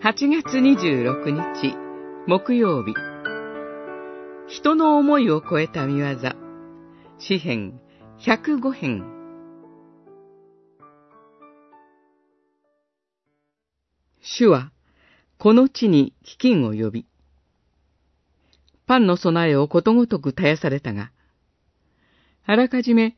[0.00, 1.74] 8月26日、
[2.28, 2.94] 木曜日。
[4.46, 6.16] 人の思いを超えた見業。
[7.18, 7.80] 詩編
[8.20, 9.04] 105編。
[14.20, 14.70] 主は、
[15.36, 17.06] この地に飢饉を呼び、
[18.86, 21.10] パンの備えをことごとく絶やされたが、
[22.46, 23.16] あらかじめ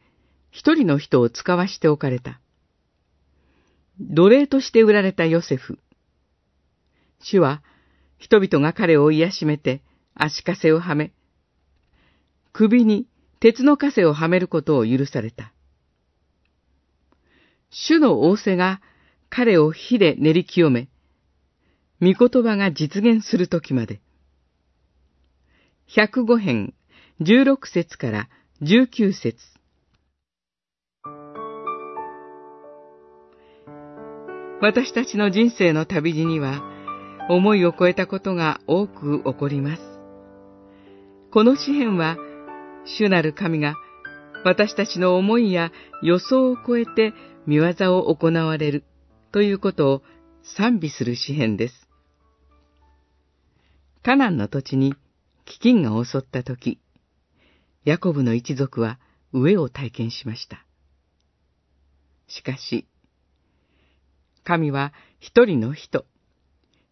[0.50, 2.40] 一人の人を使わしておかれた。
[4.00, 5.78] 奴隷として売られたヨセフ。
[7.20, 7.62] 主は、
[8.18, 9.82] 人々が彼を癒しめて
[10.14, 11.12] 足かせをはめ、
[12.52, 13.06] 首に
[13.40, 15.52] 鉄の枷をはめることを許された。
[17.70, 18.80] 主の仰せが
[19.28, 20.88] 彼を火で練り清め、
[22.02, 24.00] 御言葉が実現するときまで。
[25.88, 26.74] 105編
[27.20, 28.28] 16節から
[28.62, 29.38] 19節
[34.62, 36.62] 私たちの人生の旅路には、
[37.28, 39.82] 思いを超えたことが多く起こります。
[41.32, 42.16] この詩篇は、
[42.84, 43.74] 主なる神が
[44.44, 45.70] 私たちの思いや
[46.02, 47.12] 予想を超えて
[47.46, 48.84] 見業を行われる
[49.32, 50.02] ということを
[50.56, 51.88] 賛美する詩篇です。
[54.02, 54.94] カナンの土地に
[55.44, 56.80] 飢饉が襲った時、
[57.84, 58.98] ヤコブの一族は
[59.34, 60.64] 飢えを体験しました。
[62.28, 62.86] しかし、
[64.42, 66.06] 神は一人の人、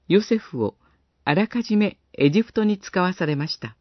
[0.09, 0.75] ヨセフを
[1.25, 3.77] あらかじめエジプトに使わされました。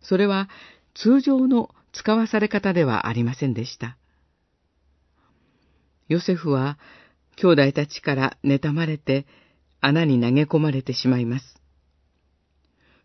[0.00, 0.48] それは
[0.94, 3.96] 通常の使わされ方ではありませんでした。
[6.08, 6.78] ヨセフは
[7.36, 9.26] 兄弟たちから妬まれて
[9.80, 11.60] 穴に投げ込まれてしまいます。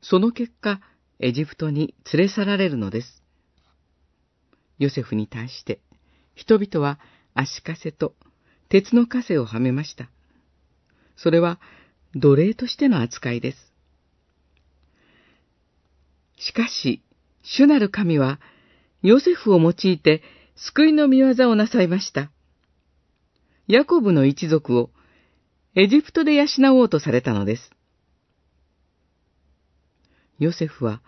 [0.01, 0.79] その結果、
[1.19, 3.23] エジプトに連れ去られるのです。
[4.77, 5.79] ヨセフに対して
[6.35, 6.99] 人々は
[7.33, 8.13] 足かせと
[8.69, 10.09] 鉄の枷をはめました。
[11.15, 11.59] それは
[12.19, 13.57] 奴隷としての扱いです。
[16.37, 17.01] しかし、
[17.43, 18.39] 主なる神は、
[19.01, 20.21] ヨセフを用いて
[20.55, 22.31] 救いの見業をなさいました。
[23.67, 24.89] ヤコブの一族を
[25.75, 26.45] エジプトで養
[26.79, 27.71] おうとされたのです。
[30.39, 31.01] ヨセフは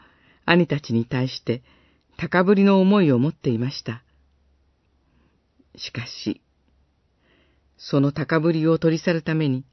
[0.45, 1.63] 兄たちに対して
[2.17, 4.03] 高ぶりの思いを持っていました。
[5.77, 6.41] しかし、
[7.77, 9.63] その高ぶりを取り去るために、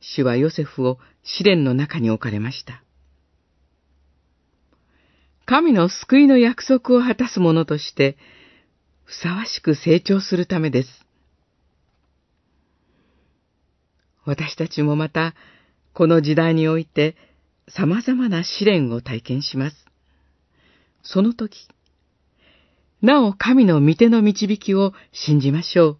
[0.00, 2.82] 主はヨセフを試練の中に置かれました。
[5.46, 8.16] 神の救いの約束を果たす者として、
[9.04, 11.06] ふさわしく成長するためです。
[14.24, 15.34] 私たちもまた、
[15.92, 17.16] この時代において、
[17.68, 19.86] 様々な試練を体験します。
[21.02, 21.68] その時、
[23.00, 25.98] なお神の御手の導きを信じましょう。